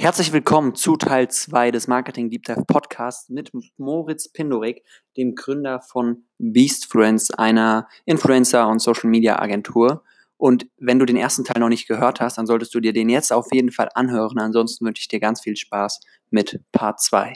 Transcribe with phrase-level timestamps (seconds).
[0.00, 4.84] Herzlich willkommen zu Teil 2 des Marketing Deep Dive Podcasts mit Moritz Pindorek,
[5.16, 10.04] dem Gründer von Beastfluence, einer Influencer- und Social Media Agentur.
[10.36, 13.08] Und wenn du den ersten Teil noch nicht gehört hast, dann solltest du dir den
[13.08, 14.38] jetzt auf jeden Fall anhören.
[14.38, 15.98] Ansonsten wünsche ich dir ganz viel Spaß
[16.30, 17.34] mit Part 2.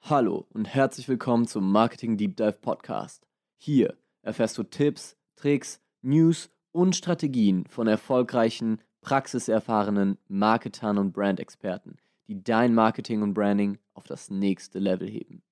[0.00, 3.26] Hallo und herzlich willkommen zum Marketing Deep Dive Podcast.
[3.58, 11.98] Hier erfährst du Tipps, Tricks, News und Strategien von erfolgreichen praxiserfahrenen Marketern und Brandexperten,
[12.28, 15.42] die dein Marketing und Branding auf das nächste Level heben.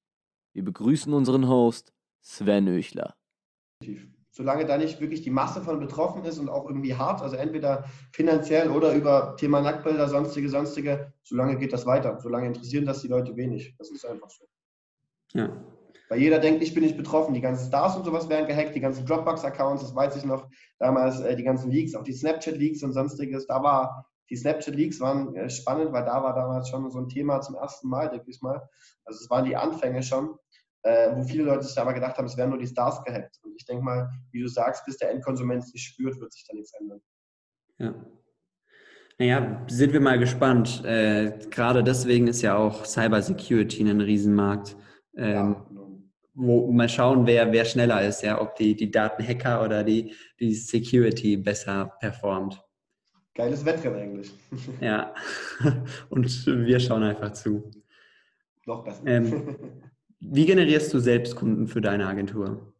[0.52, 1.92] Wir begrüßen unseren Host
[2.22, 3.14] Sven Öchler.
[4.30, 7.84] Solange da nicht wirklich die Masse von betroffen ist und auch irgendwie hart, also entweder
[8.12, 12.18] finanziell oder über Thema Nacktbilder, sonstige, sonstige, solange geht das weiter.
[12.20, 13.74] Solange interessieren das die Leute wenig.
[13.76, 14.44] Das ist einfach so.
[15.32, 15.50] Ja.
[16.10, 17.34] Weil jeder denkt, ich bin nicht betroffen.
[17.34, 20.48] Die ganzen Stars und sowas werden gehackt, die ganzen Dropbox-Accounts, das weiß ich noch.
[20.80, 23.46] Damals äh, die ganzen Leaks, auch die Snapchat-Leaks und sonstiges.
[23.46, 27.40] Da war, die Snapchat-Leaks waren äh, spannend, weil da war damals schon so ein Thema
[27.42, 28.60] zum ersten Mal, denke ich mal.
[29.04, 30.34] Also es waren die Anfänge schon,
[30.82, 33.38] äh, wo viele Leute sich aber gedacht haben, es werden nur die Stars gehackt.
[33.44, 36.44] Und ich denke mal, wie du sagst, bis der Endkonsument es nicht spürt, wird sich
[36.44, 37.00] da nichts ändern.
[37.78, 37.94] Ja.
[39.16, 40.84] Naja, sind wir mal gespannt.
[40.84, 44.76] Äh, gerade deswegen ist ja auch Cybersecurity ein Riesenmarkt.
[45.16, 45.66] Ähm, ja,
[46.34, 50.54] wo mal schauen, wer, wer schneller ist, ja, ob die, die Datenhacker oder die, die
[50.54, 52.62] Security besser performt.
[53.34, 54.32] Geiles Wettrennen eigentlich.
[54.80, 55.14] ja,
[56.08, 57.70] und wir schauen einfach zu.
[58.66, 59.06] Noch besser.
[59.06, 59.56] Ähm,
[60.20, 62.74] wie generierst du selbst Kunden für deine Agentur?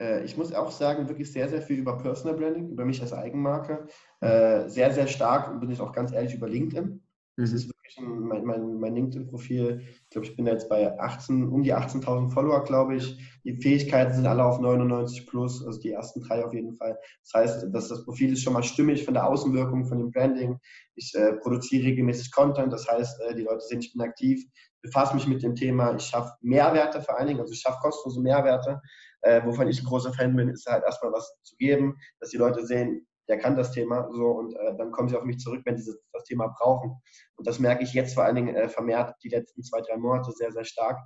[0.00, 3.12] Äh, ich muss auch sagen, wirklich sehr, sehr viel über Personal Branding, über mich als
[3.12, 3.86] Eigenmarke.
[4.20, 7.00] Äh, sehr, sehr stark, bin ich auch ganz ehrlich, über LinkedIn.
[7.36, 7.56] Das mhm.
[7.56, 9.82] ist mein, mein, mein LinkedIn-Profil.
[9.82, 13.16] Ich glaube, ich bin jetzt bei 18, um die 18.000 Follower, glaube ich.
[13.44, 16.98] Die Fähigkeiten sind alle auf 99 plus, also die ersten drei auf jeden Fall.
[17.22, 20.58] Das heißt, dass das Profil ist schon mal stimmig von der Außenwirkung, von dem Branding.
[20.94, 24.44] Ich äh, produziere regelmäßig Content, das heißt, äh, die Leute sehen, ich bin aktiv,
[24.82, 25.94] befasse mich mit dem Thema.
[25.94, 28.80] Ich schaffe Mehrwerte vor allen Dingen, also ich schaffe kostenlose Mehrwerte.
[29.22, 32.38] Äh, wovon ich ein großer Fan bin, ist halt erstmal was zu geben, dass die
[32.38, 35.62] Leute sehen, der kann das Thema so und äh, dann kommen sie auf mich zurück,
[35.64, 36.96] wenn sie das Thema brauchen.
[37.36, 40.32] Und das merke ich jetzt vor allen Dingen äh, vermehrt die letzten zwei, drei Monate
[40.32, 40.98] sehr, sehr stark.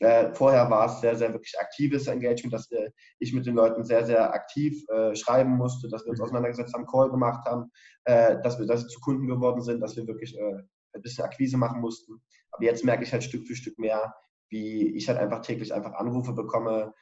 [0.00, 3.84] Äh, vorher war es sehr, sehr wirklich aktives Engagement, dass äh, ich mit den Leuten
[3.84, 6.24] sehr, sehr aktiv äh, schreiben musste, dass wir uns mhm.
[6.24, 7.70] auseinandergesetzt haben, Call gemacht haben,
[8.04, 11.56] äh, dass wir dass wir zu Kunden geworden sind, dass wir wirklich ein bisschen Akquise
[11.56, 12.20] machen mussten.
[12.50, 14.14] Aber jetzt merke ich halt Stück für Stück mehr,
[14.50, 16.92] wie ich halt einfach täglich einfach Anrufe bekomme,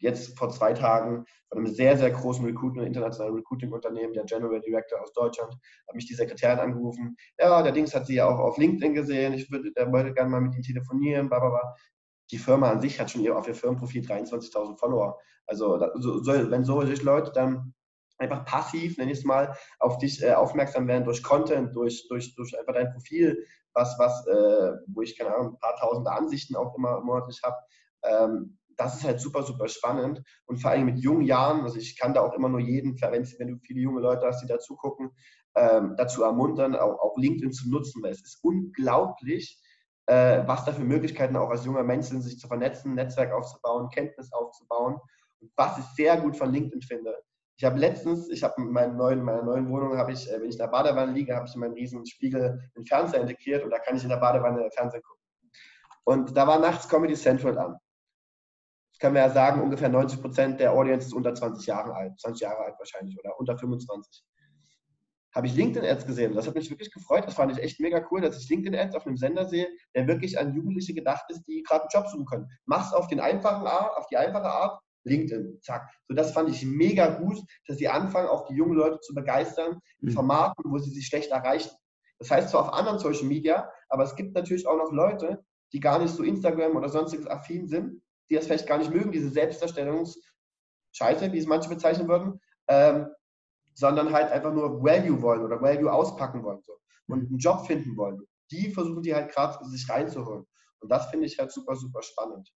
[0.00, 5.00] jetzt vor zwei Tagen von einem sehr, sehr großen Recruiting, internationalen Recruiting-Unternehmen, der General Director
[5.00, 5.54] aus Deutschland,
[5.86, 7.16] hat mich die Sekretärin angerufen.
[7.38, 9.34] Ja, der Dings hat sie ja auch auf LinkedIn gesehen.
[9.34, 11.74] Ich würde, der wollte gerne mal mit Ihnen telefonieren, bla, bla, bla.
[12.30, 15.18] Die Firma an sich hat schon auf ihr Firmenprofil 23.000 Follower.
[15.46, 17.74] Also, so, wenn solche Leute dann
[18.18, 22.34] einfach passiv, nenne ich es mal, auf dich äh, aufmerksam werden durch Content, durch, durch,
[22.36, 23.44] durch einfach dein Profil,
[23.74, 27.56] was, was, äh, wo ich, keine Ahnung, ein paar tausende Ansichten auch immer monatlich habe,
[28.04, 30.22] ähm, das ist halt super, super spannend.
[30.46, 33.48] Und vor allem mit jungen Jahren, also ich kann da auch immer nur jeden, wenn,
[33.48, 35.10] du viele junge Leute hast, die dazu gucken,
[35.54, 39.60] ähm, dazu ermuntern, auch, auch, LinkedIn zu nutzen, weil es ist unglaublich,
[40.06, 43.90] äh, was da für Möglichkeiten auch als junger Mensch sind, sich zu vernetzen, Netzwerk aufzubauen,
[43.90, 44.98] Kenntnis aufzubauen.
[45.40, 47.14] Und was ich sehr gut von LinkedIn finde,
[47.58, 50.48] ich habe letztens, ich habe in meiner neuen, meiner neuen Wohnung, habe ich, äh, wenn
[50.48, 53.70] ich in der Badewanne liege, habe ich in meinem riesen Spiegel einen Fernseher integriert und
[53.70, 55.22] da kann ich in der Badewanne Fernsehen gucken.
[56.04, 57.76] Und da war nachts Comedy Central an
[59.00, 62.42] können wir ja sagen, ungefähr 90 Prozent der Audience ist unter 20 Jahre alt, 20
[62.42, 64.22] Jahre alt wahrscheinlich oder unter 25.
[65.34, 66.34] Habe ich LinkedIn-Ads gesehen.
[66.34, 67.24] Das hat mich wirklich gefreut.
[67.24, 70.38] Das fand ich echt mega cool, dass ich LinkedIn-Ads auf einem Sender sehe, der wirklich
[70.38, 72.48] an Jugendliche gedacht ist, die gerade einen Job suchen können.
[72.66, 75.88] Mach's auf den einfachen Art, auf die einfache Art, LinkedIn, zack.
[76.08, 79.80] So, das fand ich mega gut, dass sie anfangen, auch die jungen Leute zu begeistern,
[80.00, 80.12] in mhm.
[80.12, 81.70] Formaten, wo sie sich schlecht erreichen.
[82.18, 85.80] Das heißt zwar auf anderen Social Media, aber es gibt natürlich auch noch Leute, die
[85.80, 89.30] gar nicht so Instagram oder sonstiges affin sind, die das vielleicht gar nicht mögen, diese
[89.30, 93.08] Selbstdarstellungsscheiße, wie es manche bezeichnen würden, ähm,
[93.74, 96.72] sondern halt einfach nur Value wollen oder Value auspacken wollen so.
[97.08, 98.20] und einen Job finden wollen.
[98.50, 100.46] Die versuchen die halt gerade sich reinzuholen.
[100.80, 102.50] Und das finde ich halt super, super spannend.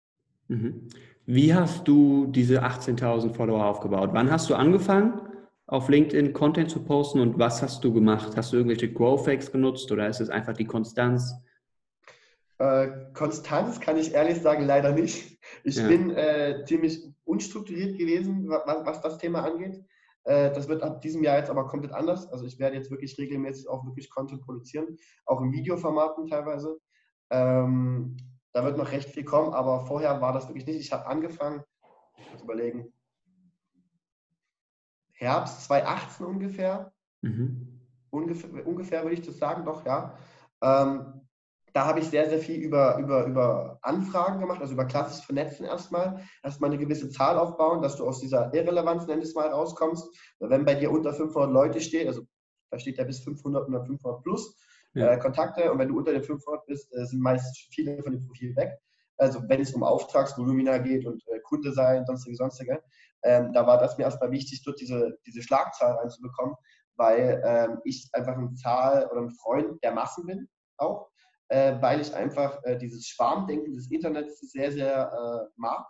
[0.48, 0.88] Mhm.
[1.26, 4.10] Wie hast du diese 18.000 Follower aufgebaut?
[4.12, 5.20] Wann hast du angefangen,
[5.66, 8.36] auf LinkedIn Content zu posten und was hast du gemacht?
[8.36, 11.32] Hast du irgendwelche Growth Hacks genutzt oder ist es einfach die Konstanz?
[12.60, 15.38] Äh, Konstanz kann ich ehrlich sagen, leider nicht.
[15.64, 15.88] Ich ja.
[15.88, 19.82] bin äh, ziemlich unstrukturiert gewesen, was, was das Thema angeht.
[20.24, 22.30] Äh, das wird ab diesem Jahr jetzt aber komplett anders.
[22.30, 26.78] Also ich werde jetzt wirklich regelmäßig auch wirklich Content produzieren, auch in Videoformaten teilweise.
[27.30, 28.16] Ähm,
[28.52, 30.80] da wird noch recht viel kommen, aber vorher war das wirklich nicht.
[30.80, 31.64] Ich habe angefangen,
[32.18, 32.92] ich muss überlegen,
[35.14, 36.92] Herbst 2018 ungefähr.
[37.22, 37.80] Mhm
[38.10, 40.16] ungefähr, ungefähr würde ich das sagen, doch, ja.
[40.62, 41.26] Ähm,
[41.72, 45.64] da habe ich sehr, sehr viel über, über, über Anfragen gemacht, also über klassisches Vernetzen
[45.64, 46.22] erstmal.
[46.42, 50.08] Erstmal eine gewisse Zahl aufbauen, dass du aus dieser Irrelevanz, nenn es mal, rauskommst.
[50.40, 52.22] Wenn bei dir unter 500 Leute steht, also
[52.70, 54.56] da steht ja bis 500 oder 500 plus
[54.94, 55.12] ja.
[55.12, 58.26] äh, Kontakte und wenn du unter den 500 bist, äh, sind meist viele von dem
[58.26, 58.78] Profil weg.
[59.16, 62.82] Also wenn es um Auftragsvolumina geht und äh, Kunde sein, sonstige, sonstige,
[63.22, 66.54] ähm, da war das mir erstmal wichtig, dort diese, diese Schlagzahl reinzubekommen,
[66.96, 70.48] weil ähm, ich einfach eine Zahl oder ein Freund der Massen bin
[70.80, 71.08] auch
[71.50, 75.84] äh, weil ich einfach äh, dieses Schwarmdenken des Internets sehr, sehr äh, mag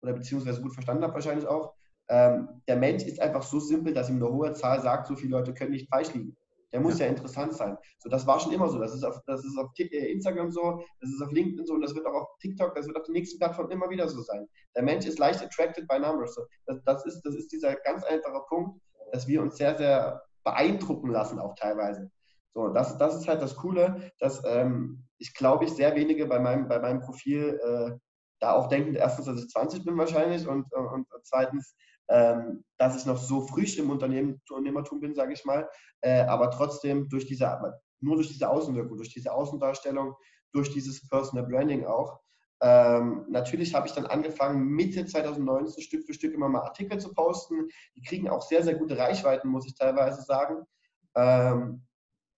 [0.00, 1.74] oder beziehungsweise gut verstanden habe wahrscheinlich auch.
[2.08, 5.32] Ähm, der Mensch ist einfach so simpel, dass ihm eine hohe Zahl sagt, so viele
[5.32, 6.36] Leute können nicht falsch liegen.
[6.72, 7.76] Der muss ja, ja interessant sein.
[7.98, 8.78] So, das war schon immer so.
[8.78, 11.82] Das ist auf, das ist auf äh, Instagram so, das ist auf LinkedIn so und
[11.82, 14.48] das wird auch auf TikTok, das wird auf den nächsten Plattformen immer wieder so sein.
[14.76, 16.34] Der Mensch ist leicht attracted by numbers.
[16.34, 20.22] So, das, das, ist, das ist dieser ganz einfache Punkt, dass wir uns sehr, sehr
[20.44, 22.10] beeindrucken lassen, auch teilweise.
[22.54, 26.38] So, das, das ist halt das Coole, dass ähm, ich glaube, ich sehr wenige bei
[26.38, 27.98] meinem, bei meinem Profil äh,
[28.40, 31.74] da auch denken, erstens, dass ich 20 bin wahrscheinlich und, äh, und zweitens,
[32.08, 35.68] ähm, dass ich noch so frisch im Unternehmertum bin, sage ich mal,
[36.02, 37.58] äh, aber trotzdem durch diese,
[38.00, 40.14] nur durch diese Außenwirkung, durch diese Außendarstellung,
[40.52, 42.20] durch dieses Personal Branding auch.
[42.60, 47.12] Ähm, natürlich habe ich dann angefangen, Mitte 2019 Stück für Stück immer mal Artikel zu
[47.12, 47.68] posten.
[47.96, 50.64] Die kriegen auch sehr, sehr gute Reichweiten, muss ich teilweise sagen.
[51.16, 51.84] Ähm,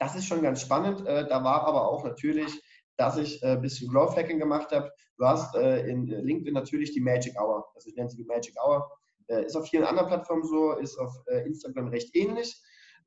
[0.04, 1.06] das ist schon ganz spannend.
[1.06, 2.62] Äh, da war aber auch natürlich,
[2.96, 4.92] dass ich ein äh, bisschen Growth Hacking gemacht habe.
[5.16, 7.66] Du hast äh, in LinkedIn natürlich die Magic Hour.
[7.74, 8.90] Also ich nenne sie die Magic Hour.
[9.26, 11.10] Ist auf vielen anderen Plattformen so, ist auf
[11.46, 12.62] Instagram recht ähnlich,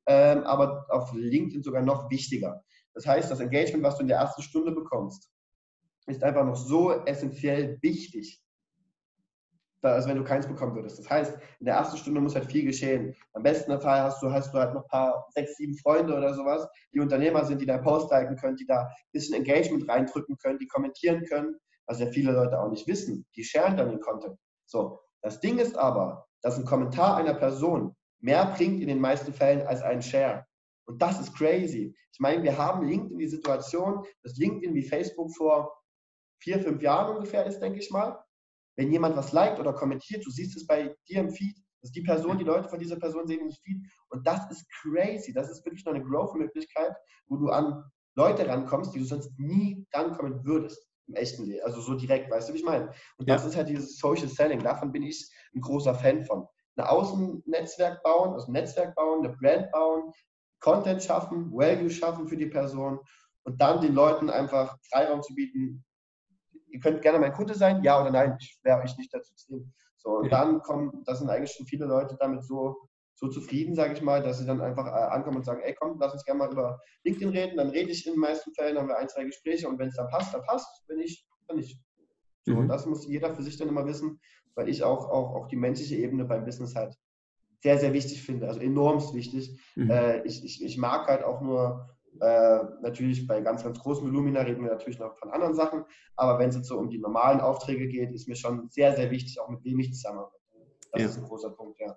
[0.08, 2.64] ähm, aber auf LinkedIn sogar noch wichtiger.
[2.96, 5.30] Das heißt, das Engagement, was du in der ersten Stunde bekommst,
[6.08, 8.42] ist einfach noch so essentiell wichtig,
[9.82, 11.00] als wenn du keins bekommen würdest.
[11.00, 13.16] Das heißt, in der ersten Stunde muss halt viel geschehen.
[13.34, 16.34] Am besten Fall hast du, hast du halt noch ein paar, sechs, sieben Freunde oder
[16.34, 20.38] sowas, die Unternehmer sind, die dein Post liken können, die da ein bisschen Engagement reindrücken
[20.38, 23.26] können, die kommentieren können, was ja viele Leute auch nicht wissen.
[23.36, 24.38] Die sharen dann den Content.
[24.66, 29.34] So, das Ding ist aber, dass ein Kommentar einer Person mehr bringt in den meisten
[29.34, 30.46] Fällen als ein Share.
[30.86, 31.96] Und das ist crazy.
[32.14, 35.74] Ich meine, wir haben LinkedIn die Situation, dass LinkedIn wie Facebook vor
[36.40, 38.18] vier, fünf Jahren ungefähr ist, denke ich mal
[38.78, 42.02] wenn jemand was liked oder kommentiert, du siehst es bei dir im Feed, dass die
[42.02, 43.82] Person, die Leute von dieser Person sehen im Feed.
[44.10, 45.34] Und das ist crazy.
[45.34, 46.96] Das ist wirklich noch eine Growth-Möglichkeit,
[47.28, 47.84] wo du an
[48.16, 51.64] Leute rankommst, die du sonst nie rankommen würdest im echten Leben.
[51.66, 52.92] Also so direkt, weißt du, wie ich meine?
[53.18, 54.62] Und das ist halt dieses Social Selling.
[54.62, 56.46] Davon bin ich ein großer Fan von.
[56.76, 60.12] Ein Außennetzwerk bauen, also ein Netzwerk bauen, eine Brand bauen,
[60.60, 63.00] Content schaffen, Value schaffen für die Person
[63.44, 65.84] und dann den Leuten einfach Freiraum zu bieten,
[66.78, 69.74] ihr könnt gerne mein Kunde sein, ja oder nein, ich wäre euch nicht dazu zwingen.
[69.98, 70.30] So, und ja.
[70.30, 72.78] dann kommen, da sind eigentlich schon viele Leute damit so,
[73.16, 75.98] so zufrieden, sage ich mal, dass sie dann einfach äh, ankommen und sagen, ey komm,
[76.00, 78.88] lass uns gerne mal über LinkedIn reden, dann rede ich in den meisten Fällen, haben
[78.88, 81.82] wir ein, zwei Gespräche und wenn es dann passt, dann passt, wenn nicht, dann nicht.
[82.44, 82.60] So, mhm.
[82.60, 84.20] Und das muss jeder für sich dann immer wissen,
[84.54, 86.96] weil ich auch, auch, auch die menschliche Ebene beim Business halt
[87.64, 89.60] sehr, sehr wichtig finde, also enormst wichtig.
[89.76, 89.90] Mhm.
[89.90, 94.42] Äh, ich, ich, ich mag halt auch nur äh, natürlich bei ganz, ganz großen Volumina
[94.42, 95.84] reden wir natürlich noch von anderen Sachen,
[96.16, 99.12] aber wenn es jetzt so um die normalen Aufträge geht, ist mir schon sehr, sehr
[99.12, 100.38] wichtig, auch mit wem ich zusammenarbeite.
[100.92, 101.08] Das ja.
[101.08, 101.96] ist ein großer Punkt, ja.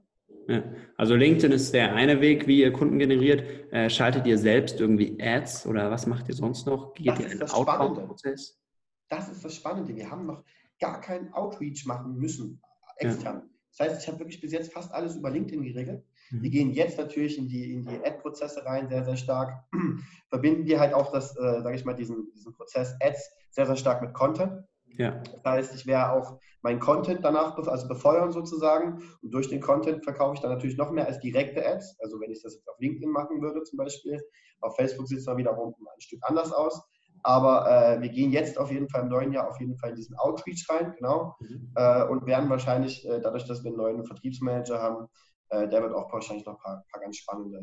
[0.48, 0.62] ja.
[0.96, 3.72] Also LinkedIn ist der eine Weg, wie ihr Kunden generiert.
[3.72, 6.94] Äh, schaltet ihr selbst irgendwie Ads oder was macht ihr sonst noch?
[6.94, 8.60] Geht das ihr einen Outbound-Prozess?
[9.08, 9.94] Das ist das Spannende.
[9.94, 10.44] Wir haben noch
[10.80, 12.60] gar keinen Outreach machen müssen,
[12.96, 13.36] extern.
[13.36, 13.50] Ja.
[13.70, 16.04] Das heißt, ich habe wirklich bis jetzt fast alles über LinkedIn geregelt.
[16.30, 16.52] Wir mhm.
[16.52, 19.64] gehen jetzt natürlich in die, in die Ad-Prozesse rein, sehr, sehr stark.
[20.28, 23.76] Verbinden wir halt auch das, äh, sage ich mal, diesen, diesen Prozess Ads sehr, sehr
[23.76, 24.64] stark mit Content.
[24.96, 25.22] Ja.
[25.32, 29.02] Das heißt, ich werde auch meinen Content danach also befeuern sozusagen.
[29.22, 31.96] Und durch den Content verkaufe ich dann natürlich noch mehr als direkte Ads.
[32.00, 34.20] Also wenn ich das jetzt auf LinkedIn machen würde zum Beispiel.
[34.60, 36.82] Auf Facebook sieht es dann wiederum ein Stück anders aus.
[37.22, 39.96] Aber äh, wir gehen jetzt auf jeden Fall im neuen Jahr auf jeden Fall in
[39.96, 41.36] diesen Outreach rein, genau.
[41.40, 41.72] Mhm.
[41.74, 45.08] Äh, und werden wahrscheinlich, äh, dadurch, dass wir einen neuen Vertriebsmanager haben,
[45.50, 47.60] äh, der wird auch wahrscheinlich noch ein paar, paar ganz spannende,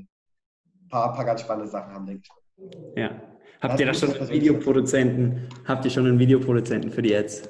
[0.89, 2.77] paar, paar ganz spannende Sachen haben, denke ich.
[2.96, 3.22] Ja.
[3.62, 5.50] Habt ihr da schon einen Videoproduzenten?
[5.65, 7.50] Habt ihr schon einen Videoproduzenten für die Ads?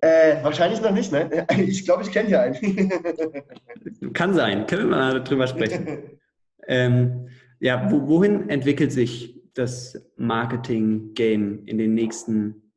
[0.00, 1.46] Äh, wahrscheinlich noch nicht, ne?
[1.58, 4.12] Ich glaube, ich kenne hier einen.
[4.12, 6.20] Kann sein, können wir mal drüber sprechen.
[6.68, 7.28] ähm,
[7.58, 12.72] ja, wo, wohin entwickelt sich das Marketing-Game in den nächsten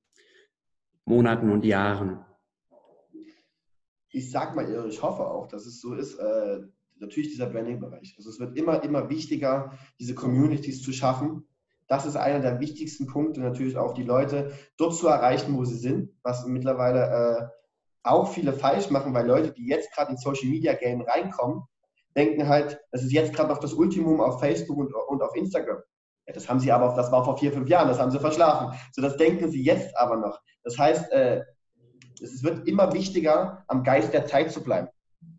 [1.06, 2.26] Monaten und Jahren?
[4.12, 6.60] Ich sag mal, ich hoffe auch, dass es so ist, äh,
[7.00, 8.14] natürlich dieser Branding-Bereich.
[8.18, 11.48] Also es wird immer, immer wichtiger, diese Communities zu schaffen.
[11.88, 15.78] Das ist einer der wichtigsten Punkte, natürlich auch die Leute dort zu erreichen, wo sie
[15.78, 17.48] sind, was mittlerweile äh,
[18.04, 21.64] auch viele falsch machen, weil Leute, die jetzt gerade ins Social Media Game reinkommen,
[22.16, 25.82] denken halt, das ist jetzt gerade noch das Ultimum auf Facebook und, und auf Instagram.
[26.28, 28.78] Ja, das haben sie aber, das war vor vier, fünf Jahren, das haben sie verschlafen.
[28.92, 30.40] So, das denken sie jetzt aber noch.
[30.64, 31.42] Das heißt, äh,
[32.22, 34.88] es wird immer wichtiger, am Geist der Zeit zu bleiben.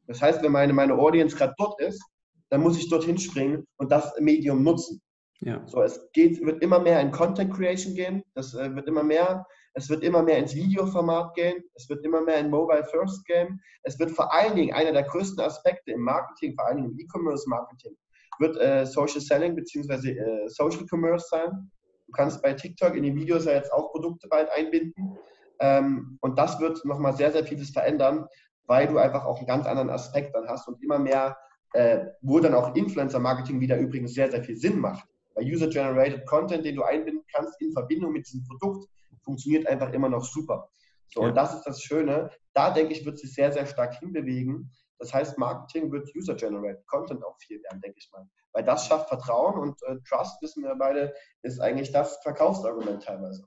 [0.06, 2.02] Das heißt, wenn meine, meine Audience gerade dort ist,
[2.50, 5.00] dann muss ich dorthin springen und das Medium nutzen.
[5.40, 5.66] Ja.
[5.66, 8.22] So, es geht, wird immer mehr in Content Creation gehen.
[8.34, 9.44] Das äh, wird immer mehr.
[9.74, 11.64] Es wird immer mehr ins Videoformat gehen.
[11.74, 13.60] Es wird immer mehr in Mobile First gehen.
[13.82, 16.98] Es wird vor allen Dingen einer der größten Aspekte im Marketing, vor allen Dingen im
[16.98, 17.96] E-Commerce Marketing,
[18.38, 20.10] wird äh, Social Selling bzw.
[20.10, 21.70] Äh, Social Commerce sein.
[22.06, 25.18] Du kannst bei TikTok in den Videos ja jetzt auch Produkte bald einbinden.
[25.62, 28.26] Ähm, und das wird nochmal sehr, sehr vieles verändern,
[28.66, 31.36] weil du einfach auch einen ganz anderen Aspekt dann hast und immer mehr,
[31.72, 35.08] äh, wo dann auch Influencer-Marketing wieder übrigens sehr, sehr viel Sinn macht.
[35.34, 38.88] Weil User-Generated Content, den du einbinden kannst in Verbindung mit diesem Produkt,
[39.22, 40.68] funktioniert einfach immer noch super.
[41.06, 41.28] So, ja.
[41.28, 42.30] Und das ist das Schöne.
[42.54, 44.72] Da denke ich, wird sich sehr, sehr stark hinbewegen.
[44.98, 48.26] Das heißt, Marketing wird User-Generated Content auch viel werden, denke ich mal.
[48.52, 53.44] Weil das schafft Vertrauen und äh, Trust, wissen wir beide, ist eigentlich das Verkaufsargument teilweise.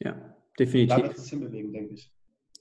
[0.00, 0.96] Ja, definitiv.
[0.96, 2.10] Da wird es hinbewegen, denke ich.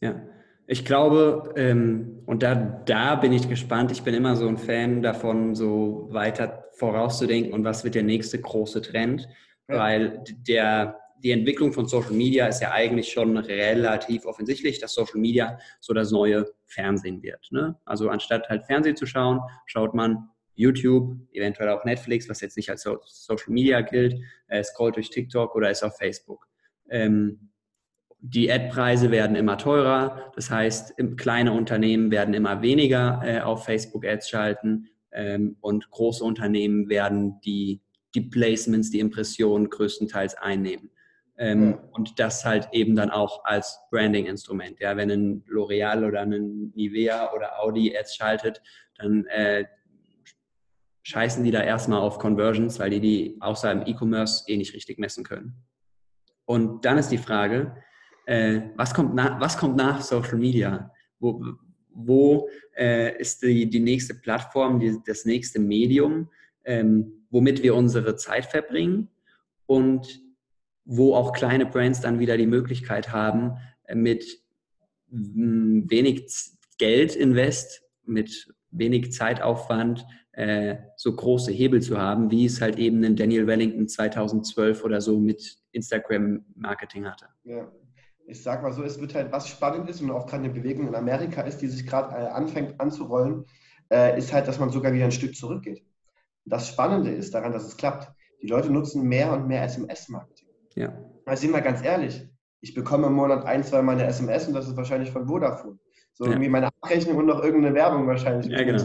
[0.01, 0.21] Ja.
[0.69, 5.01] Ich glaube, ähm, und da, da bin ich gespannt, ich bin immer so ein Fan
[5.01, 9.29] davon, so weiter vorauszudenken und was wird der nächste große Trend,
[9.69, 9.77] ja.
[9.77, 15.21] weil der, die Entwicklung von Social Media ist ja eigentlich schon relativ offensichtlich, dass Social
[15.21, 17.47] Media so das neue Fernsehen wird.
[17.51, 17.77] Ne?
[17.85, 22.69] Also anstatt halt Fernsehen zu schauen, schaut man YouTube, eventuell auch Netflix, was jetzt nicht
[22.69, 24.15] als Social Media gilt,
[24.47, 26.45] äh, scrollt durch TikTok oder ist auf Facebook.
[26.89, 27.51] Ähm,
[28.19, 30.31] die Ad-Preise werden immer teurer.
[30.35, 36.89] Das heißt, kleine Unternehmen werden immer weniger äh, auf Facebook-Ads schalten ähm, und große Unternehmen
[36.89, 37.81] werden die,
[38.15, 40.89] die Placements, die Impressionen größtenteils einnehmen.
[41.37, 41.89] Ähm, ja.
[41.91, 44.79] Und das halt eben dann auch als Branding-Instrument.
[44.79, 48.61] Ja, wenn ein L'Oreal oder ein Nivea oder Audi Ads schaltet,
[48.97, 49.65] dann äh,
[51.03, 54.97] scheißen die da erstmal auf Conversions, weil die die außer im E-Commerce eh nicht richtig
[54.97, 55.63] messen können.
[56.45, 57.75] Und dann ist die Frage,
[58.27, 60.91] äh, was, kommt nach, was kommt nach Social Media?
[61.19, 61.43] Wo,
[61.89, 66.29] wo äh, ist die, die nächste Plattform, die, das nächste Medium,
[66.65, 69.07] ähm, womit wir unsere Zeit verbringen
[69.65, 70.21] und
[70.83, 74.25] wo auch kleine Brands dann wieder die Möglichkeit haben, äh, mit
[75.09, 76.29] wenig
[76.77, 83.03] Geld invest, mit wenig Zeitaufwand äh, so große Hebel zu haben, wie es halt eben
[83.05, 87.27] in Daniel Wellington 2012 oder so mit Instagram-Marketing hatte.
[87.45, 87.71] Ja,
[88.27, 90.87] ich sag mal so, es wird halt, was spannend ist und auch gerade eine Bewegung
[90.87, 93.45] in Amerika ist, die sich gerade äh, anfängt anzurollen,
[93.89, 95.83] äh, ist halt, dass man sogar wieder ein Stück zurückgeht.
[96.45, 98.11] Das Spannende ist daran, dass es klappt.
[98.41, 100.47] Die Leute nutzen mehr und mehr SMS-Marketing.
[100.75, 100.93] Ja.
[101.25, 102.27] Also sind wir ganz ehrlich,
[102.59, 105.79] ich bekomme im Monat ein, zwei meine SMS und das ist wahrscheinlich von Vodafone.
[106.13, 106.31] So ja.
[106.31, 108.47] irgendwie meine Abrechnung und noch irgendeine Werbung wahrscheinlich.
[108.47, 108.83] Ja, genau.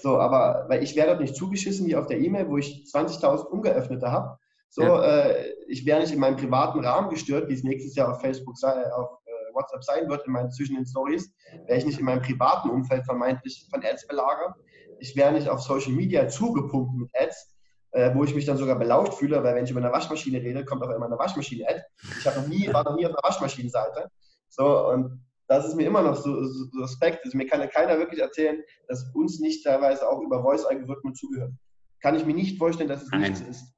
[0.00, 3.44] So, aber weil ich werde dort nicht zugeschissen wie auf der E-Mail, wo ich 20.000
[3.46, 4.38] ungeöffnete habe,
[4.74, 5.04] so, ja.
[5.04, 8.56] äh, ich wäre nicht in meinem privaten Rahmen gestört, wie es nächstes Jahr auf Facebook,
[8.64, 11.32] auf äh, WhatsApp sein wird, in meinen zwischen den Stories,
[11.66, 14.56] wäre ich nicht in meinem privaten Umfeld vermeintlich von Ads belagert.
[14.98, 17.54] Ich wäre nicht auf Social Media zugepumpt mit Ads,
[17.92, 20.64] äh, wo ich mich dann sogar belauscht fühle, weil wenn ich über eine Waschmaschine rede,
[20.64, 21.80] kommt auch immer eine Waschmaschine-Ad.
[22.18, 24.08] Ich noch nie, war noch nie auf einer Waschmaschinenseite.
[24.48, 27.20] So, und das ist mir immer noch so, so, so Respekt.
[27.24, 31.60] Also mir kann ja keiner wirklich erzählen, dass uns nicht teilweise auch über Voice-Algorithmen zugehören.
[32.00, 33.20] Kann ich mir nicht vorstellen, dass es Nein.
[33.20, 33.73] nichts ist.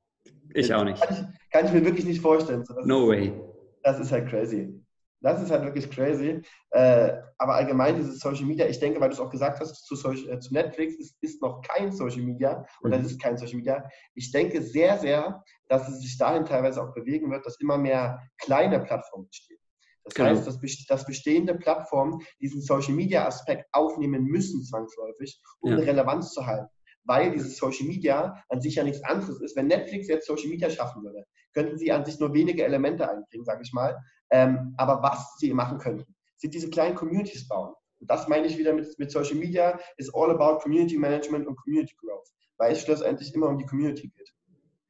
[0.57, 1.01] Ich auch nicht.
[1.01, 2.65] Kann ich, kann ich mir wirklich nicht vorstellen.
[2.65, 3.41] So, no ist, way.
[3.83, 4.83] Das ist halt crazy.
[5.21, 6.41] Das ist halt wirklich crazy.
[6.71, 9.97] Äh, aber allgemein dieses Social Media, ich denke, weil du es auch gesagt hast, zu,
[9.97, 12.95] Social, äh, zu Netflix ist, ist, noch kein Social Media und mhm.
[12.95, 13.87] das ist kein Social Media.
[14.15, 18.23] Ich denke sehr, sehr, dass es sich dahin teilweise auch bewegen wird, dass immer mehr
[18.39, 19.59] kleine Plattformen entstehen.
[20.05, 20.29] Das genau.
[20.31, 25.77] heißt, dass, dass, bestehende Plattformen diesen Social Media Aspekt aufnehmen müssen, zwangsläufig, um ja.
[25.77, 26.71] eine Relevanz zu halten
[27.07, 29.57] weil dieses Social Media an sich ja nichts anderes ist.
[29.57, 33.45] Wenn Netflix jetzt Social Media schaffen würde, könnten sie an sich nur wenige Elemente einbringen,
[33.45, 33.97] sage ich mal.
[34.31, 37.75] Ähm, aber was sie machen könnten, sind diese kleinen Communities bauen.
[38.01, 41.57] Und das meine ich wieder mit, mit Social Media, ist all about Community Management und
[41.57, 44.33] Community Growth, weil es schlussendlich immer um die Community geht.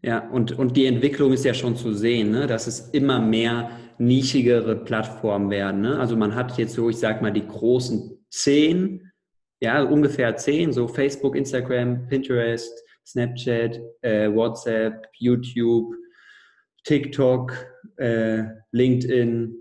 [0.02, 2.46] Ja, und, und die Entwicklung ist ja schon zu sehen, ne?
[2.46, 5.80] dass es immer mehr nischigere Plattformen werden.
[5.80, 5.98] Ne?
[5.98, 9.05] Also man hat jetzt so, ich sag mal, die großen zehn
[9.60, 15.94] ja, ungefähr zehn, so Facebook, Instagram, Pinterest, Snapchat, äh, WhatsApp, YouTube,
[16.84, 17.52] TikTok,
[17.96, 19.56] äh, LinkedIn.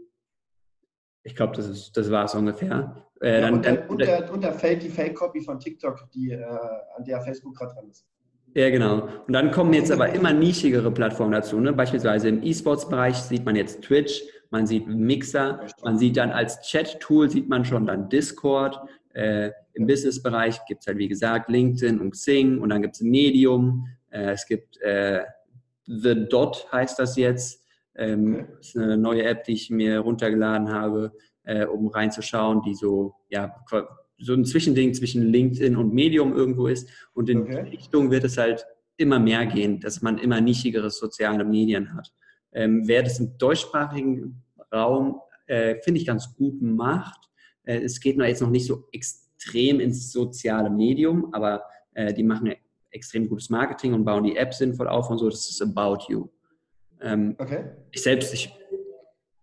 [1.24, 3.06] Ich glaube, das, das war es ungefähr.
[3.22, 6.32] Äh, ja, dann, und, dann, und, der, und der Fake, die Fake-Copy von TikTok, die,
[6.32, 8.06] äh, an der Facebook gerade dran ist.
[8.56, 9.10] Ja, genau.
[9.28, 11.60] Und dann kommen jetzt aber immer nischigere Plattformen dazu.
[11.60, 11.74] Ne?
[11.74, 17.30] Beispielsweise im E-Sports-Bereich sieht man jetzt Twitch, man sieht Mixer, man sieht dann als Chat-Tool,
[17.30, 18.80] sieht man schon dann Discord,
[19.16, 23.02] Äh, Im Business-Bereich gibt es halt, wie gesagt, LinkedIn und Xing und dann gibt es
[23.02, 23.88] Medium.
[24.10, 25.24] Äh, es gibt äh,
[25.86, 27.64] The Dot, heißt das jetzt.
[27.96, 32.76] Ähm, das ist eine neue App, die ich mir runtergeladen habe, äh, um reinzuschauen, die
[32.76, 33.56] so, ja,
[34.18, 36.90] so ein Zwischending zwischen LinkedIn und Medium irgendwo ist.
[37.14, 37.64] Und in okay.
[37.64, 38.66] die Richtung wird es halt
[38.98, 42.14] immer mehr gehen, dass man immer nischigere soziale Medien hat.
[42.52, 44.44] Ähm, wer das im deutschsprachigen
[44.74, 47.30] Raum, äh, finde ich, ganz gut macht,
[47.66, 52.54] äh, es geht jetzt noch nicht so extrem ins soziale Medium, aber äh, die machen
[52.92, 55.30] extrem gutes Marketing und bauen die App sinnvoll auf und so.
[55.30, 56.30] Das ist About You.
[57.02, 57.66] Ähm, okay.
[57.92, 58.54] Ich selbst, ich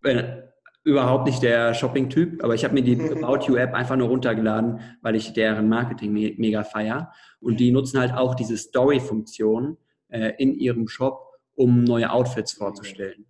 [0.00, 0.42] bin
[0.84, 5.14] überhaupt nicht der Shopping-Typ, aber ich habe mir die About You-App einfach nur runtergeladen, weil
[5.14, 7.12] ich deren Marketing me mega feier.
[7.40, 9.76] Und die nutzen halt auch diese Story-Funktion
[10.08, 13.26] äh, in ihrem Shop, um neue Outfits vorzustellen.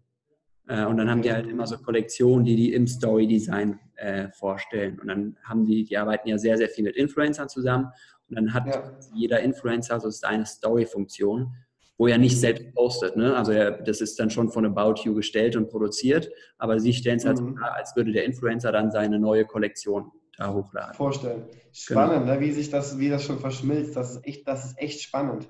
[0.69, 4.99] Äh, und dann haben die halt immer so Kollektionen, die die im Story-Design äh, vorstellen.
[5.01, 7.87] Und dann haben die, die arbeiten ja sehr, sehr viel mit Influencern zusammen.
[8.29, 8.99] Und dann hat ja.
[9.15, 11.55] jeder Influencer so ist eine Story-Funktion,
[11.99, 13.17] wo er nicht selbst postet.
[13.17, 13.37] Ne?
[13.37, 17.19] Also er, das ist dann schon von About You gestellt und produziert, aber sie stellen
[17.19, 17.57] es halt mhm.
[17.59, 20.95] so als würde der Influencer dann seine neue Kollektion da hochladen.
[20.95, 21.45] Vorstellen.
[21.45, 21.61] Genau.
[21.73, 22.35] Spannend, genau.
[22.35, 22.41] ne?
[22.41, 23.97] wie sich das, wie das schon verschmilzt.
[23.97, 25.49] Das ist echt, das ist echt spannend.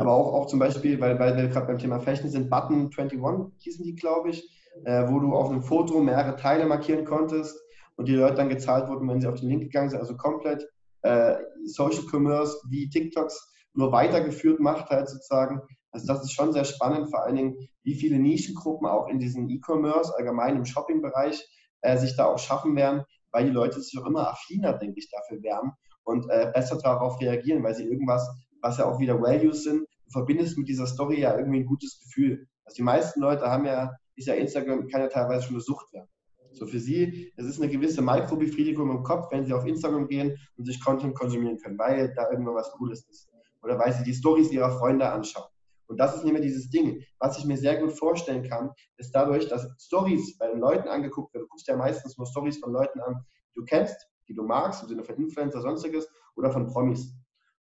[0.00, 3.20] Aber auch, auch zum Beispiel, weil, weil wir gerade beim Thema Fashion sind, Button 21
[3.58, 4.48] hießen die, glaube ich,
[4.84, 7.58] äh, wo du auf einem Foto mehrere Teile markieren konntest
[7.96, 10.00] und die Leute dann gezahlt wurden, wenn sie auf den Link gegangen sind.
[10.00, 10.66] Also komplett
[11.02, 15.60] äh, Social Commerce wie TikToks nur weitergeführt macht halt sozusagen.
[15.90, 19.48] Also das ist schon sehr spannend, vor allen Dingen, wie viele Nischengruppen auch in diesem
[19.48, 21.42] E-Commerce, allgemein im Shopping-Bereich,
[21.82, 25.10] äh, sich da auch schaffen werden, weil die Leute sich auch immer affiner, denke ich,
[25.10, 25.72] dafür werden
[26.04, 28.28] und äh, besser darauf reagieren, weil sie irgendwas,
[28.60, 32.00] was ja auch wieder Values sind, du verbindest mit dieser Story ja irgendwie ein gutes
[32.00, 32.46] Gefühl.
[32.64, 35.92] Also die meisten Leute haben ja, ist ja Instagram, kann ja teilweise schon eine Sucht
[35.92, 36.08] werden.
[36.52, 40.38] So für sie, es ist eine gewisse Mikrobefriedigung im Kopf, wenn sie auf Instagram gehen
[40.56, 43.28] und sich Content konsumieren können, weil da irgendwo was Cooles ist.
[43.62, 45.46] Oder weil sie die Stories ihrer Freunde anschauen.
[45.86, 47.04] Und das ist nicht mehr dieses Ding.
[47.18, 51.32] Was ich mir sehr gut vorstellen kann, ist dadurch, dass Stories bei den Leuten angeguckt
[51.34, 51.44] werden.
[51.44, 54.82] Du guckst ja meistens nur Stories von Leuten an, die du kennst, die du magst,
[54.82, 57.14] im Sinne von Influencer, sonstiges, oder von Promis.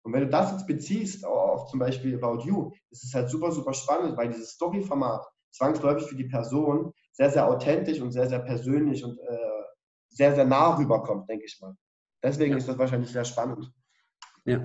[0.06, 3.52] Und wenn du das jetzt beziehst, auf zum Beispiel About You, ist es halt super,
[3.52, 8.40] super spannend, weil dieses Story-Format zwangsläufig für die Person sehr, sehr authentisch und sehr, sehr
[8.40, 9.64] persönlich und äh,
[10.10, 11.74] sehr, sehr nah rüberkommt, denke ich mal.
[12.24, 12.58] Deswegen ja.
[12.58, 13.72] ist das wahrscheinlich sehr spannend.
[14.46, 14.60] Ja,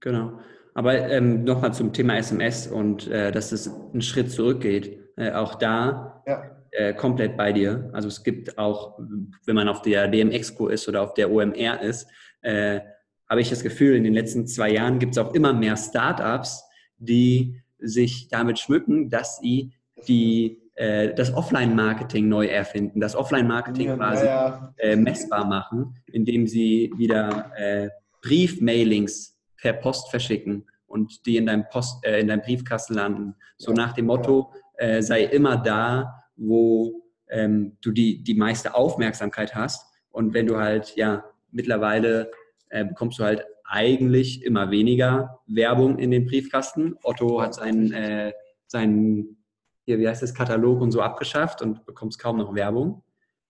[0.00, 0.40] genau.
[0.74, 4.98] Aber ähm, nochmal zum Thema SMS und äh, dass es einen Schritt zurückgeht.
[5.16, 6.42] Äh, auch da ja.
[6.72, 7.88] äh, komplett bei dir.
[7.92, 8.98] Also es gibt auch,
[9.46, 12.08] wenn man auf der DM Expo ist oder auf der OMR ist,
[12.40, 12.80] äh,
[13.28, 16.64] habe ich das Gefühl, in den letzten zwei Jahren gibt es auch immer mehr Startups,
[16.98, 19.72] die sich damit schmücken, dass sie
[20.06, 24.74] die, äh, das Offline-Marketing neu erfinden, das Offline-Marketing ja, quasi ja.
[24.78, 27.88] Äh, messbar machen, indem sie wieder äh,
[28.22, 33.34] Briefmailings per Post verschicken und die in deinem, Post, äh, in deinem Briefkasten landen.
[33.56, 38.74] So ja, nach dem Motto, äh, sei immer da, wo ähm, du die, die meiste
[38.74, 39.86] Aufmerksamkeit hast.
[40.10, 42.30] Und wenn du halt, ja, mittlerweile
[42.72, 46.96] äh, bekommst du halt eigentlich immer weniger Werbung in den Briefkasten.
[47.02, 48.32] Otto hat seinen, äh,
[48.66, 49.44] seinen
[49.84, 53.04] hier, wie heißt das, Katalog und so abgeschafft und bekommst kaum noch Werbung.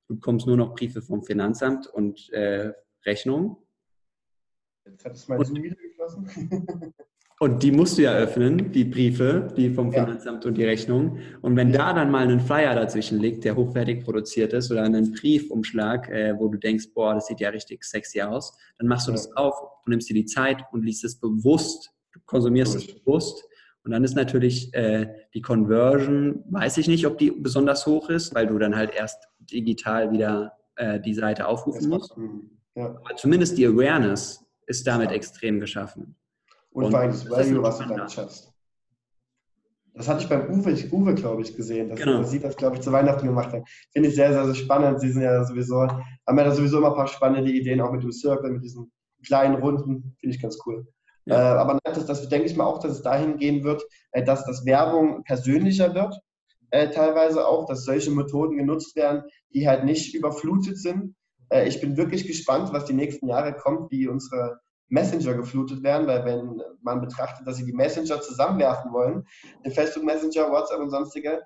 [0.08, 2.72] Du bekommst nur noch Briefe vom Finanzamt und äh,
[3.06, 3.56] Rechnungen.
[4.84, 6.92] Jetzt hat es mein Zoom wieder geschlossen.
[7.42, 10.04] Und die musst du ja öffnen, die Briefe, die vom ja.
[10.04, 11.18] Finanzamt und die Rechnung.
[11.40, 11.78] Und wenn ja.
[11.78, 16.38] da dann mal ein Flyer dazwischen liegt, der hochwertig produziert ist, oder einen Briefumschlag, äh,
[16.38, 19.16] wo du denkst, boah, das sieht ja richtig sexy aus, dann machst du ja.
[19.16, 21.90] das auf und nimmst dir die Zeit und liest es bewusst.
[22.12, 23.42] Du konsumierst es bewusst.
[23.82, 28.36] Und dann ist natürlich äh, die Conversion, weiß ich nicht, ob die besonders hoch ist,
[28.36, 32.14] weil du dann halt erst digital wieder äh, die Seite aufrufen musst.
[32.76, 36.14] Aber zumindest die Awareness ist damit extrem geschaffen.
[36.72, 38.52] Und, und vor allem das Value, was du damit schaffst.
[39.94, 42.22] Das hatte ich beim Uwe, Uwe glaube ich, gesehen, dass genau.
[42.22, 43.68] sie das, glaube ich, zu Weihnachten gemacht hat.
[43.92, 45.00] Finde ich sehr, sehr, sehr spannend.
[45.00, 48.12] Sie sind ja sowieso, haben ja sowieso immer ein paar spannende Ideen, auch mit dem
[48.12, 48.90] Circle, mit diesen
[49.24, 50.16] kleinen Runden.
[50.18, 50.86] Finde ich ganz cool.
[51.26, 51.56] Ja.
[51.56, 53.82] Äh, aber das, das denke ich mal auch, dass es dahin gehen wird,
[54.12, 56.18] äh, dass das Werbung persönlicher wird.
[56.70, 61.14] Äh, teilweise auch, dass solche Methoden genutzt werden, die halt nicht überflutet sind.
[61.50, 64.61] Äh, ich bin wirklich gespannt, was die nächsten Jahre kommt, wie unsere
[64.92, 69.26] Messenger geflutet werden, weil wenn man betrachtet, dass sie die Messenger zusammenwerfen wollen,
[69.64, 71.40] den Facebook Messenger, WhatsApp und sonstige,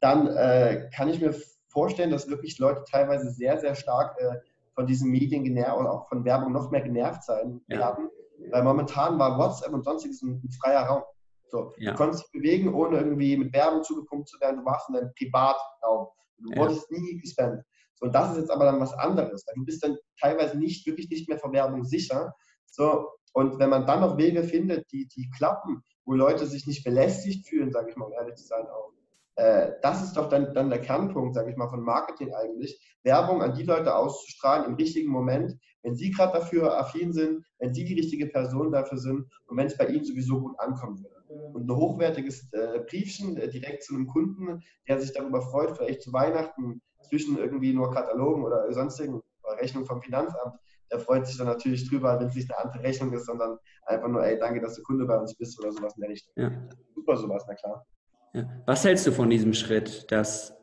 [0.00, 1.34] dann äh, kann ich mir
[1.68, 4.36] vorstellen, dass wirklich Leute teilweise sehr, sehr stark äh,
[4.74, 8.08] von diesen Medien genervt und auch von Werbung noch mehr genervt sein werden.
[8.38, 8.52] Ja.
[8.52, 11.02] Weil momentan war WhatsApp und sonstiges ein, ein freier Raum.
[11.48, 11.90] So, ja.
[11.90, 14.60] Du konntest dich bewegen, ohne irgendwie mit Werbung zugepumpt zu werden.
[14.60, 16.06] Du warst in deinem Privatraum.
[16.38, 16.56] Du ja.
[16.56, 17.62] wurdest nie gespammt.
[17.96, 20.86] So, und das ist jetzt aber dann was anderes, weil du bist dann teilweise nicht,
[20.86, 22.34] wirklich nicht mehr vor Werbung sicher.
[22.72, 26.84] So, und wenn man dann noch Wege findet, die, die klappen, wo Leute sich nicht
[26.84, 28.92] belästigt fühlen, sage ich mal, um ehrlich zu sein auch,
[29.36, 33.42] äh, das ist doch dann, dann der Kernpunkt, sage ich mal, von Marketing eigentlich, Werbung
[33.42, 37.84] an die Leute auszustrahlen im richtigen Moment, wenn sie gerade dafür affin sind, wenn sie
[37.84, 41.52] die richtige Person dafür sind und wenn es bei ihnen sowieso gut ankommen würde.
[41.54, 46.02] Und ein hochwertiges äh, Briefchen äh, direkt zu einem Kunden, der sich darüber freut, vielleicht
[46.02, 49.22] zu Weihnachten zwischen irgendwie nur Katalogen oder sonstigen
[49.60, 50.54] Rechnung vom Finanzamt,
[50.92, 54.08] der freut sich dann natürlich drüber, wenn es nicht eine andere Rechnung ist, sondern einfach
[54.08, 56.32] nur, ey, danke, dass du Kunde bei uns bist oder sowas in der Richtung.
[56.36, 56.52] Ja.
[56.94, 57.86] Super sowas, na klar.
[58.34, 58.62] Ja.
[58.66, 60.54] Was hältst du von diesem Schritt, dass,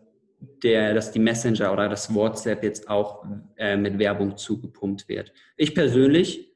[0.64, 3.26] der, dass die Messenger oder das WhatsApp jetzt auch
[3.58, 5.34] äh, mit Werbung zugepumpt wird?
[5.58, 6.56] Ich persönlich,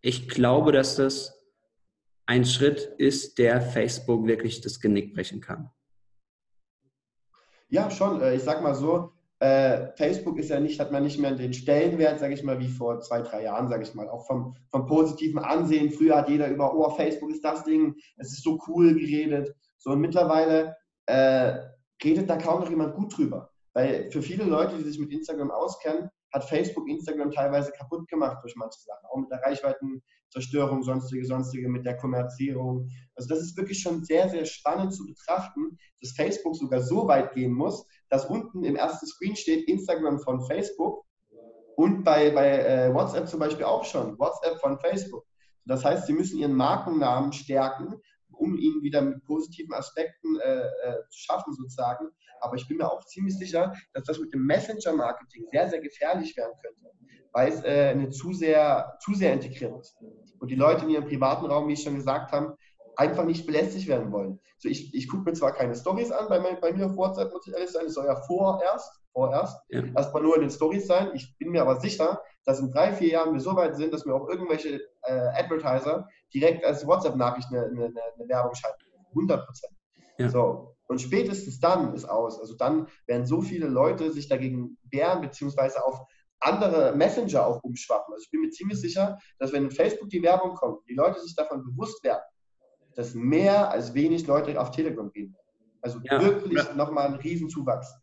[0.00, 1.38] ich glaube, dass das
[2.26, 5.70] ein Schritt ist, der Facebook wirklich das Genick brechen kann.
[7.68, 8.20] Ja, schon.
[8.22, 11.54] Äh, ich sag mal so, äh, Facebook ist ja nicht, hat man nicht mehr den
[11.54, 14.08] Stellenwert, sage ich mal, wie vor zwei, drei Jahren, sage ich mal.
[14.08, 15.90] Auch vom, vom positiven Ansehen.
[15.90, 19.54] Früher hat jeder über, oh, Facebook ist das Ding, es ist so cool geredet.
[19.78, 20.76] So, und mittlerweile
[21.06, 21.54] äh,
[22.04, 23.50] redet da kaum noch jemand gut drüber.
[23.72, 28.38] Weil für viele Leute, die sich mit Instagram auskennen, hat Facebook Instagram teilweise kaputt gemacht
[28.42, 29.06] durch manche Sachen.
[29.10, 32.88] Auch mit der Reichweitenzerstörung, sonstige, sonstige, mit der Kommerzierung.
[33.14, 37.32] Also das ist wirklich schon sehr, sehr spannend zu betrachten, dass Facebook sogar so weit
[37.32, 41.04] gehen muss, dass unten im ersten Screen steht Instagram von Facebook
[41.76, 45.24] und bei, bei äh, WhatsApp zum Beispiel auch schon, WhatsApp von Facebook.
[45.64, 47.94] Das heißt, sie müssen ihren Markennamen stärken,
[48.32, 52.08] um ihn wieder mit positiven Aspekten äh, äh, zu schaffen sozusagen.
[52.40, 56.36] Aber ich bin mir auch ziemlich sicher, dass das mit dem Messenger-Marketing sehr, sehr gefährlich
[56.36, 56.90] werden könnte,
[57.32, 59.96] weil es äh, eine zu sehr, zu sehr integriert ist.
[60.38, 62.56] Und die Leute in ihrem privaten Raum, wie ich schon gesagt habe,
[63.00, 64.38] einfach nicht belästigt werden wollen.
[64.58, 67.32] So, ich, ich gucke mir zwar keine Stories an bei, mein, bei mir auf WhatsApp,
[67.32, 69.82] muss ich ehrlich sein, es soll ja vorerst, vorerst ja.
[69.96, 71.10] erstmal nur in den Stories sein.
[71.14, 74.04] Ich bin mir aber sicher, dass in drei, vier Jahren wir so weit sind, dass
[74.04, 78.84] wir auch irgendwelche äh, Advertiser direkt als WhatsApp-Nachricht eine, eine, eine, Werbung schalten.
[79.12, 79.72] 100 Prozent.
[80.18, 80.28] Ja.
[80.28, 80.76] So.
[80.86, 82.38] Und spätestens dann ist aus.
[82.38, 86.02] Also dann werden so viele Leute sich dagegen wehren, beziehungsweise auf
[86.40, 88.12] andere Messenger auch umschwappen.
[88.12, 91.20] Also ich bin mir ziemlich sicher, dass wenn in Facebook die Werbung kommt, die Leute
[91.20, 92.22] sich davon bewusst werden,
[93.00, 95.34] dass mehr als wenig Leute auf Telegram gehen.
[95.80, 96.74] Also ja, wirklich ja.
[96.74, 97.94] nochmal ein Riesenzuwachs.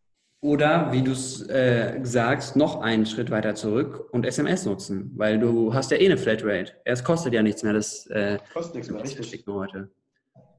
[0.42, 5.38] Oder, wie du es äh, sagst, noch einen Schritt weiter zurück und SMS nutzen, weil
[5.38, 6.74] du hast ja eh eine Flatrate.
[6.84, 7.74] Es kostet ja nichts mehr.
[7.74, 9.46] Das äh, kostet nichts mehr, richtig.
[9.48, 9.90] Heute.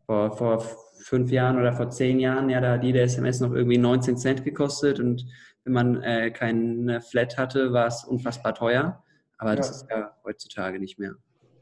[0.06, 0.64] Vor, vor
[1.00, 4.44] fünf Jahren oder vor zehn Jahren, ja, da hat jede SMS noch irgendwie 19 Cent
[4.44, 5.26] gekostet und
[5.64, 9.02] wenn man äh, keine Flat hatte, war es unfassbar teuer.
[9.36, 9.56] Aber ja.
[9.56, 11.14] das ist ja heutzutage nicht mehr.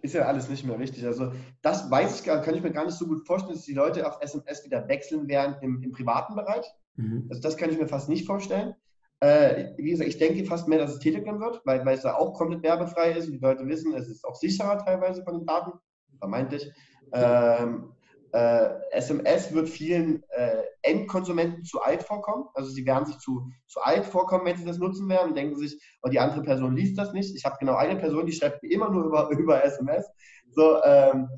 [0.03, 1.05] Ist ja alles nicht mehr richtig.
[1.05, 1.33] Also
[1.63, 4.07] das weiß ich gar, kann ich mir gar nicht so gut vorstellen, dass die Leute
[4.07, 6.67] auf SMS wieder wechseln werden im, im privaten Bereich.
[6.97, 7.27] Mhm.
[7.29, 8.75] Also das kann ich mir fast nicht vorstellen.
[9.21, 12.15] Äh, wie gesagt, ich denke fast mehr, dass es Telegram wird, weil, weil es da
[12.15, 15.47] auch komplett werbefrei ist und die Leute wissen, es ist auch sicherer teilweise von den
[15.47, 15.73] Daten,
[16.19, 16.71] vermeintlich.
[17.13, 17.93] Ähm,
[18.33, 22.47] äh, SMS wird vielen äh, Endkonsumenten zu alt vorkommen.
[22.55, 25.57] Also sie werden sich zu, zu alt vorkommen, wenn sie das nutzen werden und denken
[25.57, 27.35] sich, oh, die andere Person liest das nicht.
[27.35, 30.07] Ich habe genau eine Person, die schreibt mir immer nur über, über SMS.
[30.51, 31.29] So, ähm,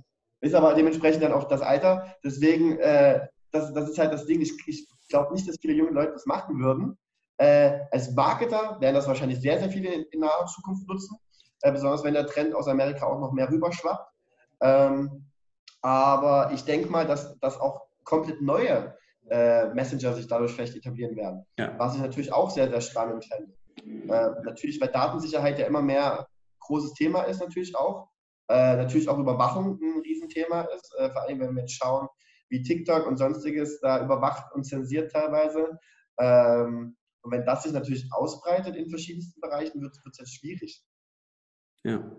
[0.40, 2.14] ist aber dementsprechend dann auch das Alter.
[2.24, 4.40] Deswegen, äh, das, das ist halt das Ding.
[4.40, 6.96] Ich, ich glaube nicht, dass viele junge Leute das machen würden.
[7.38, 11.16] Äh, als Marketer werden das wahrscheinlich sehr, sehr viele in, in naher Zukunft nutzen,
[11.62, 14.12] äh, besonders wenn der Trend aus Amerika auch noch mehr rüberschwappt.
[14.60, 15.27] Ähm,
[15.82, 18.96] aber ich denke mal, dass, dass auch komplett neue
[19.30, 21.44] äh, Messenger sich dadurch vielleicht etablieren werden.
[21.58, 21.74] Ja.
[21.78, 23.52] Was ich natürlich auch sehr, sehr spannend fände.
[23.84, 26.26] Äh, natürlich, weil Datensicherheit ja immer mehr
[26.60, 28.08] großes Thema ist, natürlich auch.
[28.48, 32.08] Äh, natürlich auch Überwachung ein Riesenthema ist, äh, vor allem wenn wir jetzt schauen,
[32.48, 35.78] wie TikTok und sonstiges da überwacht und zensiert teilweise.
[36.18, 40.82] Ähm, und wenn das sich natürlich ausbreitet in verschiedensten Bereichen, wird es jetzt schwierig.
[41.84, 42.10] Ja.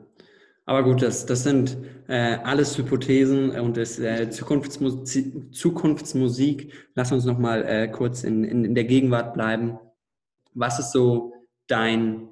[0.70, 6.72] Aber gut, das, das sind äh, alles Hypothesen und das äh, Zukunftsmusik, Zukunftsmusik.
[6.94, 9.80] Lass uns nochmal äh, kurz in, in, in der Gegenwart bleiben.
[10.54, 11.34] Was ist so
[11.66, 12.30] dein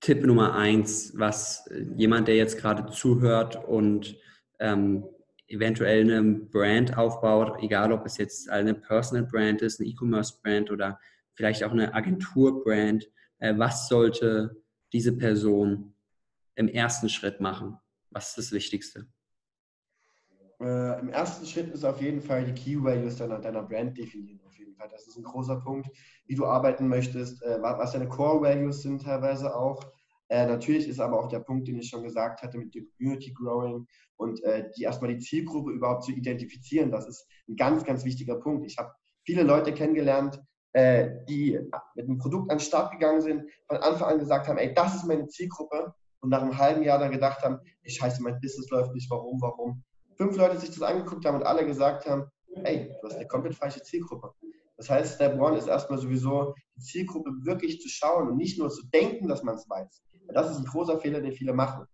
[0.00, 4.16] Tipp Nummer eins, was jemand, der jetzt gerade zuhört und
[4.58, 5.04] ähm,
[5.46, 10.70] eventuell eine Brand aufbaut, egal ob es jetzt eine Personal Brand ist, eine E-Commerce Brand
[10.70, 10.98] oder
[11.34, 13.06] vielleicht auch eine Agentur Brand,
[13.38, 14.56] äh, was sollte
[14.94, 15.93] diese Person
[16.56, 17.78] im ersten Schritt machen?
[18.10, 19.06] Was ist das Wichtigste?
[20.60, 24.40] Äh, Im ersten Schritt ist auf jeden Fall die Key Values deiner, deiner Brand definieren.
[24.46, 24.88] Auf jeden Fall.
[24.88, 25.88] Das ist ein großer Punkt,
[26.26, 29.82] wie du arbeiten möchtest, äh, was deine Core Values sind teilweise auch.
[30.28, 33.32] Äh, natürlich ist aber auch der Punkt, den ich schon gesagt hatte, mit dem Community
[33.34, 33.86] Growing
[34.16, 36.90] und äh, die erstmal die Zielgruppe überhaupt zu identifizieren.
[36.90, 38.64] Das ist ein ganz, ganz wichtiger Punkt.
[38.64, 38.92] Ich habe
[39.24, 40.40] viele Leute kennengelernt,
[40.72, 41.58] äh, die
[41.94, 44.94] mit einem Produkt an den Start gegangen sind, von Anfang an gesagt haben, ey, das
[44.94, 48.70] ist meine Zielgruppe und nach einem halben Jahr dann gedacht haben, ey, scheiße, mein Business
[48.70, 49.84] läuft nicht, warum, warum.
[50.16, 52.24] Fünf Leute sich das angeguckt haben und alle gesagt haben,
[52.64, 54.32] ey, du hast eine komplett falsche Zielgruppe.
[54.78, 58.70] Das heißt, Step One ist erstmal sowieso, die Zielgruppe wirklich zu schauen und nicht nur
[58.70, 60.02] zu denken, dass man es weiß.
[60.28, 61.84] Das ist ein großer Fehler, den viele machen.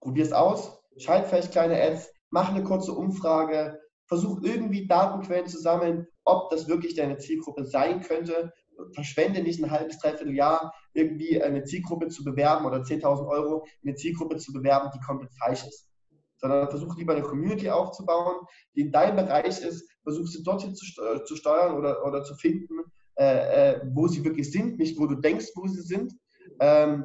[0.00, 5.60] Probier es aus, schalt vielleicht kleine Ads, mach eine kurze Umfrage, versuch irgendwie Datenquellen zu
[5.60, 8.52] sammeln, ob das wirklich deine Zielgruppe sein könnte.
[8.94, 13.94] Verschwende nicht ein halbes, dreiviertel Jahr, irgendwie eine Zielgruppe zu bewerben oder 10.000 Euro eine
[13.94, 15.88] Zielgruppe zu bewerben, die komplett falsch ist.
[16.36, 20.84] Sondern versuch lieber eine Community aufzubauen, die in deinem Bereich ist, versuch sie dorthin zu,
[21.24, 22.80] zu steuern oder, oder zu finden,
[23.14, 26.14] äh, äh, wo sie wirklich sind, nicht wo du denkst, wo sie sind.
[26.60, 27.04] Ähm,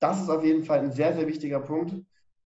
[0.00, 1.94] das ist auf jeden Fall ein sehr, sehr wichtiger Punkt.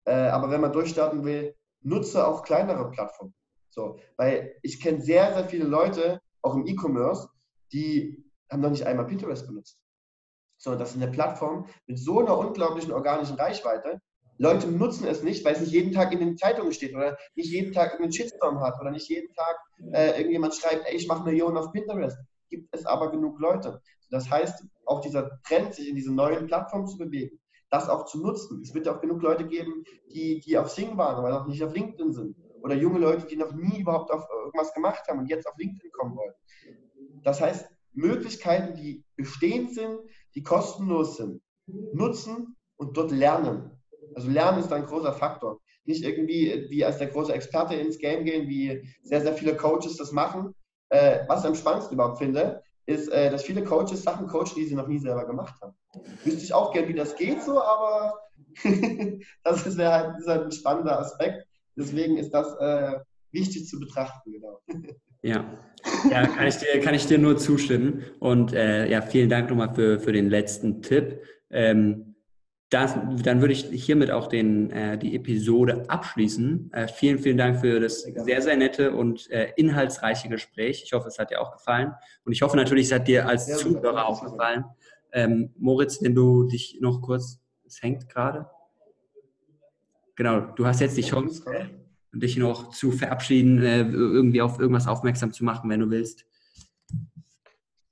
[0.06, 3.34] Äh, aber wenn man durchstarten will, nutze auch kleinere Plattformen.
[3.70, 7.30] So, weil ich kenne sehr, sehr viele Leute, auch im E-Commerce,
[7.74, 9.80] die haben noch nicht einmal Pinterest benutzt.
[10.58, 14.00] Sondern das ist eine Plattform mit so einer unglaublichen organischen Reichweite.
[14.38, 17.52] Leute nutzen es nicht, weil es nicht jeden Tag in den Zeitungen steht oder nicht
[17.52, 19.58] jeden Tag irgendeinen Shitstorm hat oder nicht jeden Tag
[19.92, 22.18] äh, irgendjemand schreibt, ey, ich mache Millionen auf Pinterest.
[22.50, 23.82] Gibt es aber genug Leute.
[24.10, 28.22] Das heißt, auch dieser Trend, sich in diese neuen Plattformen zu bewegen, das auch zu
[28.22, 28.62] nutzen.
[28.62, 29.84] Es wird auch genug Leute geben,
[30.14, 32.36] die, die auf Sing waren, aber noch nicht auf LinkedIn sind.
[32.62, 35.92] Oder junge Leute, die noch nie überhaupt auf irgendwas gemacht haben und jetzt auf LinkedIn
[35.92, 36.34] kommen wollen.
[37.24, 40.00] Das heißt, Möglichkeiten, die bestehend sind,
[40.36, 41.42] die kostenlos sind,
[41.94, 43.72] nutzen und dort lernen.
[44.16, 45.60] Also Lernen ist ein großer Faktor.
[45.86, 49.98] Nicht irgendwie wie als der große Experte ins Game gehen, wie sehr, sehr viele Coaches
[49.98, 50.54] das machen.
[50.90, 54.66] Äh, was ich am spannendsten überhaupt finde, ist, äh, dass viele Coaches Sachen coachen, die
[54.66, 55.74] sie noch nie selber gemacht haben.
[56.24, 58.14] Wüsste ich auch gern, wie das geht so, aber
[59.44, 61.48] das ist, halt, ist halt ein spannender Aspekt.
[61.76, 63.00] Deswegen ist das äh,
[63.32, 64.60] wichtig zu betrachten, genau.
[65.24, 65.46] Ja,
[66.12, 68.04] ja kann, ich dir, kann ich dir nur zustimmen.
[68.20, 71.22] Und äh, ja, vielen Dank nochmal für, für den letzten Tipp.
[71.50, 72.14] Ähm,
[72.70, 76.72] das, dann würde ich hiermit auch den, äh, die Episode abschließen.
[76.74, 80.82] Äh, vielen, vielen Dank für das sehr, sehr nette und äh, inhaltsreiche Gespräch.
[80.84, 81.94] Ich hoffe, es hat dir auch gefallen.
[82.26, 84.66] Und ich hoffe natürlich, es hat dir als ja, Zuhörer auch gefallen.
[85.12, 88.50] Ähm, Moritz, wenn du dich noch kurz, es hängt gerade.
[90.16, 91.44] Genau, du hast jetzt die Chance,
[92.14, 96.26] dich noch zu verabschieden, äh, irgendwie auf irgendwas aufmerksam zu machen, wenn du willst.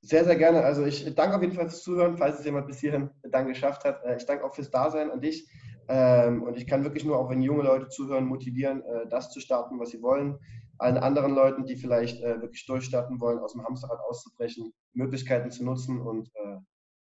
[0.01, 0.61] Sehr, sehr gerne.
[0.63, 3.83] Also ich danke auf jeden Fall fürs Zuhören, falls es jemand bis hierhin dann geschafft
[3.83, 4.03] hat.
[4.03, 5.47] Äh, ich danke auch fürs Dasein an dich.
[5.87, 9.39] Ähm, und ich kann wirklich nur, auch wenn junge Leute zuhören, motivieren, äh, das zu
[9.39, 10.37] starten, was sie wollen.
[10.77, 16.01] Allen anderen Leuten, die vielleicht wirklich durchstarten wollen, aus dem Hamsterrad auszubrechen, Möglichkeiten zu nutzen
[16.01, 16.31] und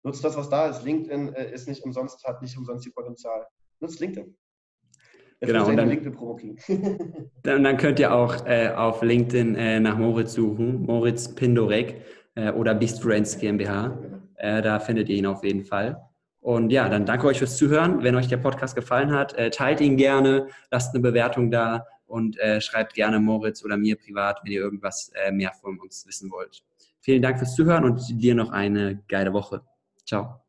[0.01, 0.83] nutzt das, was da ist.
[0.83, 3.45] LinkedIn ist nicht umsonst, hat nicht umsonst die Potenzial.
[3.79, 4.35] Nutzt LinkedIn.
[5.41, 5.89] Jetzt genau, und dann,
[7.43, 12.01] dann, dann, könnt ihr auch äh, auf LinkedIn äh, nach Moritz suchen, Moritz Pindorek
[12.35, 13.97] äh, oder Beast Friends GmbH.
[14.35, 16.01] Äh, da findet ihr ihn auf jeden Fall.
[16.41, 18.03] Und ja, dann danke euch fürs Zuhören.
[18.03, 22.37] Wenn euch der Podcast gefallen hat, äh, teilt ihn gerne, lasst eine Bewertung da und
[22.39, 26.63] äh, schreibt gerne Moritz oder mir privat, wenn ihr irgendwas mehr von uns wissen wollt.
[27.01, 29.61] Vielen Dank fürs Zuhören und dir noch eine geile Woche.
[30.05, 30.48] Ciao.